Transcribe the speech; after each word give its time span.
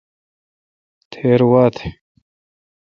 تھیر 1.11 1.39
وا 1.49 1.63
تھ۔ 1.75 1.81